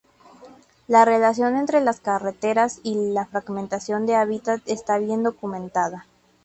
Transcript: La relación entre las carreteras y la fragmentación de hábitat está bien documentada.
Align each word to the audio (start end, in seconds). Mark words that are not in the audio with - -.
La 0.87 1.05
relación 1.05 1.55
entre 1.57 1.79
las 1.79 1.99
carreteras 1.99 2.79
y 2.81 2.95
la 3.13 3.27
fragmentación 3.27 4.07
de 4.07 4.15
hábitat 4.15 4.59
está 4.65 4.97
bien 4.97 5.21
documentada. 5.21 6.07